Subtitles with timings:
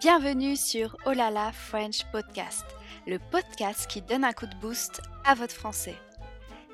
[0.00, 2.66] Bienvenue sur Olala French Podcast,
[3.06, 5.94] le podcast qui donne un coup de boost à votre français.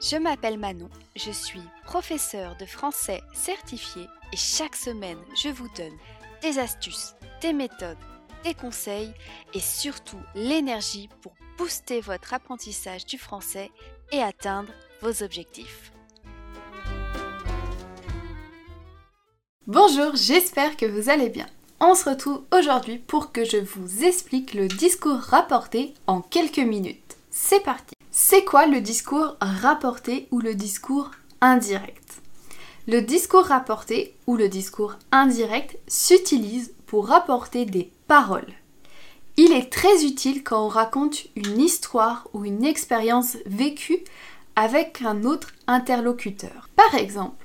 [0.00, 5.96] Je m'appelle Manon, je suis professeure de français certifiée et chaque semaine je vous donne
[6.42, 7.96] des astuces, des méthodes,
[8.42, 9.14] des conseils
[9.54, 13.70] et surtout l'énergie pour booster votre apprentissage du français
[14.10, 15.92] et atteindre vos objectifs.
[19.68, 21.46] Bonjour, j'espère que vous allez bien.
[21.84, 27.16] On se retrouve aujourd'hui pour que je vous explique le discours rapporté en quelques minutes.
[27.32, 31.10] C'est parti C'est quoi le discours rapporté ou le discours
[31.40, 32.20] indirect?
[32.86, 38.52] Le discours rapporté ou le discours indirect s'utilise pour rapporter des paroles.
[39.36, 44.04] Il est très utile quand on raconte une histoire ou une expérience vécue
[44.54, 46.68] avec un autre interlocuteur.
[46.76, 47.44] Par exemple,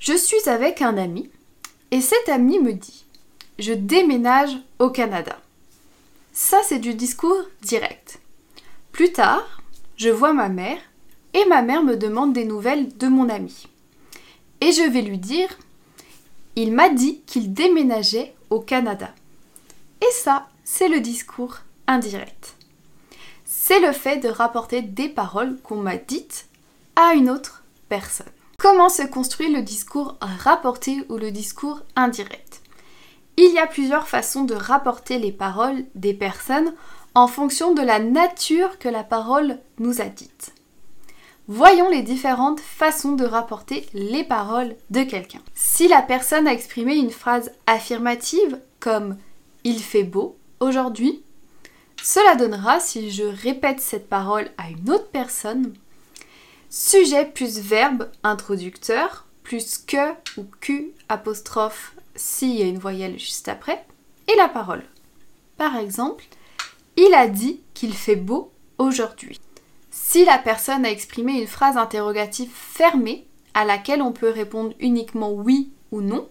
[0.00, 1.28] je suis avec un ami
[1.90, 3.05] et cet ami me dit
[3.58, 5.38] je déménage au Canada.
[6.32, 8.20] Ça, c'est du discours direct.
[8.92, 9.62] Plus tard,
[9.96, 10.78] je vois ma mère
[11.34, 13.68] et ma mère me demande des nouvelles de mon ami.
[14.60, 15.48] Et je vais lui dire,
[16.56, 19.14] il m'a dit qu'il déménageait au Canada.
[20.00, 22.54] Et ça, c'est le discours indirect.
[23.44, 26.46] C'est le fait de rapporter des paroles qu'on m'a dites
[26.96, 28.26] à une autre personne.
[28.58, 32.62] Comment se construit le discours rapporté ou le discours indirect?
[33.36, 36.72] Il y a plusieurs façons de rapporter les paroles des personnes
[37.14, 40.52] en fonction de la nature que la parole nous a dites.
[41.48, 45.40] Voyons les différentes façons de rapporter les paroles de quelqu'un.
[45.54, 49.16] Si la personne a exprimé une phrase affirmative comme
[49.64, 51.22] Il fait beau aujourd'hui,
[52.02, 55.72] cela donnera, si je répète cette parole à une autre personne,
[56.68, 63.48] sujet plus verbe introducteur plus que ou Q apostrophe s'il y a une voyelle juste
[63.48, 63.84] après,
[64.28, 64.84] et la parole.
[65.56, 66.24] Par exemple,
[66.96, 69.40] il a dit qu'il fait beau aujourd'hui.
[69.90, 75.32] Si la personne a exprimé une phrase interrogative fermée à laquelle on peut répondre uniquement
[75.32, 76.28] oui ou non,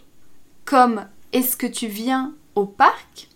[0.65, 3.27] comme est-ce que tu viens au parc,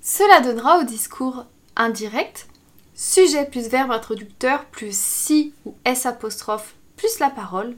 [0.00, 1.46] cela donnera au discours
[1.76, 2.48] indirect
[2.94, 7.76] sujet plus verbe introducteur plus si ou s apostrophe plus la parole.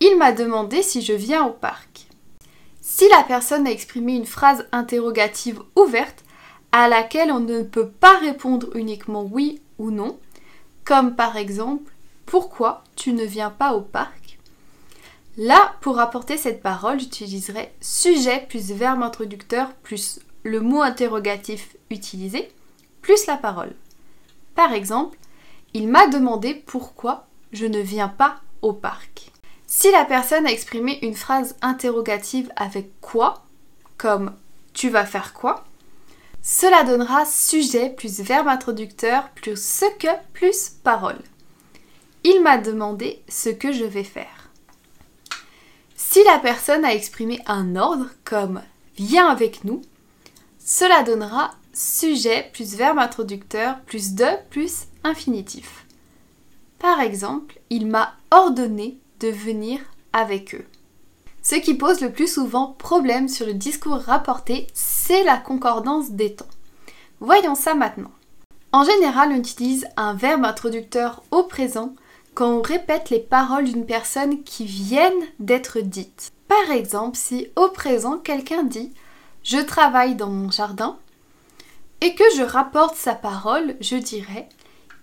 [0.00, 1.87] Il m'a demandé si je viens au parc.
[2.90, 6.24] Si la personne a exprimé une phrase interrogative ouverte
[6.72, 10.18] à laquelle on ne peut pas répondre uniquement oui ou non,
[10.86, 11.92] comme par exemple
[12.24, 14.38] pourquoi tu ne viens pas au parc?
[15.36, 22.50] Là, pour apporter cette parole, j'utiliserai sujet plus verbe introducteur plus le mot interrogatif utilisé
[23.02, 23.74] plus la parole.
[24.54, 25.18] Par exemple,
[25.74, 29.30] il m'a demandé pourquoi je ne viens pas au parc.
[29.70, 33.44] Si la personne a exprimé une phrase interrogative avec quoi,
[33.98, 34.34] comme
[34.72, 35.66] tu vas faire quoi,
[36.42, 41.20] cela donnera sujet plus verbe introducteur plus ce que plus parole.
[42.24, 44.48] Il m'a demandé ce que je vais faire.
[45.96, 48.62] Si la personne a exprimé un ordre comme
[48.96, 49.82] viens avec nous,
[50.58, 55.84] cela donnera sujet plus verbe introducteur plus de plus infinitif.
[56.78, 59.80] Par exemple, il m'a ordonné de venir
[60.12, 60.64] avec eux.
[61.42, 66.34] Ce qui pose le plus souvent problème sur le discours rapporté, c'est la concordance des
[66.34, 66.46] temps.
[67.20, 68.10] Voyons ça maintenant.
[68.72, 71.94] En général, on utilise un verbe introducteur au présent
[72.34, 76.32] quand on répète les paroles d'une personne qui viennent d'être dites.
[76.46, 78.92] Par exemple, si au présent quelqu'un dit
[79.42, 80.98] je travaille dans mon jardin
[82.00, 84.48] et que je rapporte sa parole, je dirais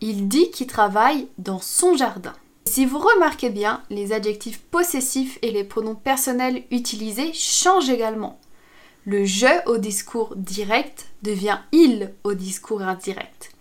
[0.02, 2.34] il dit qu'il travaille dans son jardin.
[2.68, 8.40] Si vous remarquez bien, les adjectifs possessifs et les pronoms personnels utilisés changent également.
[9.06, 13.52] Le je au discours direct devient il au discours indirect.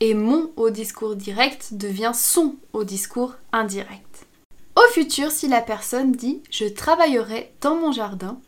[0.00, 4.26] Et mon au discours direct devient son au discours indirect.
[4.76, 8.38] Au futur, si la personne dit je travaillerai dans mon jardin,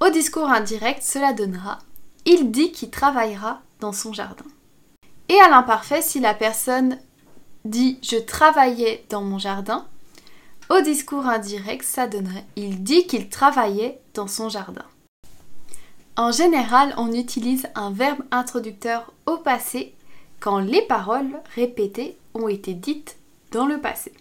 [0.00, 1.78] au discours indirect, cela donnera
[2.24, 4.44] il dit qu'il travaillera dans son jardin.
[5.28, 6.98] Et à l'imparfait, si la personne
[7.64, 9.86] dit je travaillais dans mon jardin,
[10.70, 14.84] au discours indirect, ça donnerait il dit qu'il travaillait dans son jardin.
[16.16, 19.94] En général, on utilise un verbe introducteur au passé
[20.40, 23.16] quand les paroles répétées ont été dites
[23.50, 24.12] dans le passé.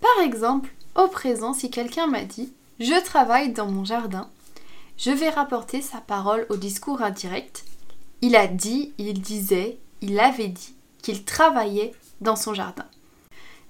[0.00, 4.28] Par exemple, au présent, si quelqu'un m'a dit je travaille dans mon jardin,
[4.98, 7.64] je vais rapporter sa parole au discours indirect.
[8.22, 11.94] Il a dit, il disait, il avait dit qu'il travaillait
[12.36, 12.86] son jardin.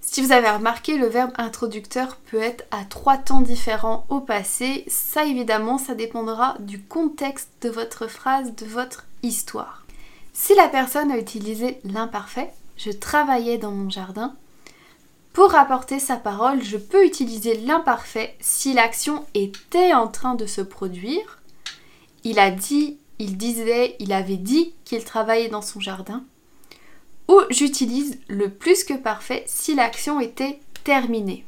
[0.00, 4.84] Si vous avez remarqué, le verbe introducteur peut être à trois temps différents au passé.
[4.86, 9.84] Ça évidemment, ça dépendra du contexte de votre phrase, de votre histoire.
[10.32, 14.34] Si la personne a utilisé l'imparfait, je travaillais dans mon jardin,
[15.34, 20.60] pour rapporter sa parole, je peux utiliser l'imparfait si l'action était en train de se
[20.60, 21.40] produire.
[22.22, 26.22] Il a dit, il disait, il avait dit qu'il travaillait dans son jardin.
[27.28, 31.44] Ou j'utilise le plus que parfait si l'action était terminée.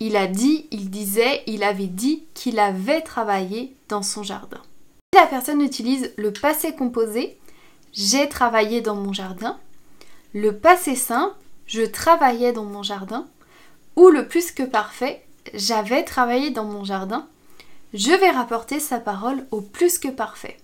[0.00, 4.60] Il a dit, il disait, il avait dit qu'il avait travaillé dans son jardin.
[5.14, 7.38] Si la personne utilise le passé composé,
[7.92, 9.58] j'ai travaillé dans mon jardin.
[10.32, 11.36] Le passé simple,
[11.66, 13.26] je travaillais dans mon jardin,
[13.96, 15.22] ou le plus que parfait,
[15.54, 17.26] j'avais travaillé dans mon jardin,
[17.94, 20.56] je vais rapporter sa parole au plus que parfait.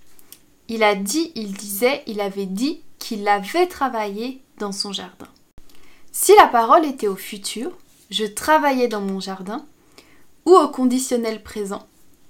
[0.68, 5.28] Il a dit, il disait, il avait dit qu'il avait travaillé dans son jardin.
[6.12, 7.70] Si la parole était au futur,
[8.10, 9.64] je travaillais dans mon jardin,
[10.46, 11.86] ou au conditionnel présent,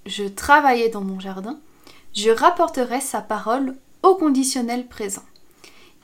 [0.06, 1.58] je travaillais dans mon jardin,
[2.14, 5.22] je rapporterai sa parole au conditionnel présent.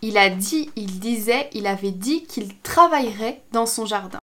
[0.03, 4.19] Il a dit, il disait, il avait dit qu'il travaillerait dans son jardin.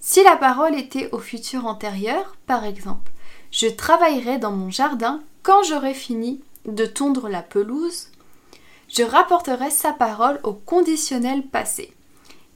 [0.00, 3.12] Si la parole était au futur antérieur, par exemple,
[3.50, 8.08] je travaillerai dans mon jardin quand j'aurai fini de tondre la pelouse,
[8.98, 11.92] je rapporterai sa parole au conditionnel passé.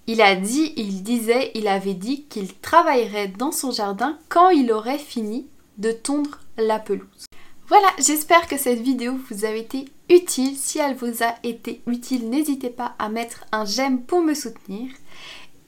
[0.08, 4.72] Il a dit, il disait, il avait dit qu'il travaillerait dans son jardin quand il
[4.72, 5.46] aurait fini
[5.78, 7.26] de tondre la pelouse.
[7.68, 10.56] Voilà, j'espère que cette vidéo vous a été utile.
[10.56, 14.90] Si elle vous a été utile, n'hésitez pas à mettre un j'aime pour me soutenir.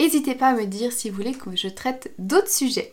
[0.00, 2.92] N'hésitez pas à me dire si vous voulez que je traite d'autres sujets.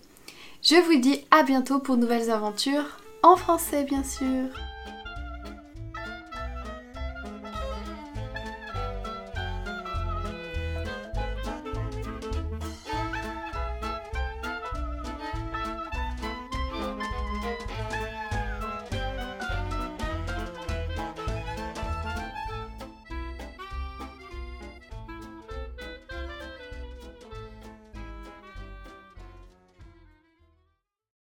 [0.61, 4.49] Je vous dis à bientôt pour nouvelles aventures, en français bien sûr.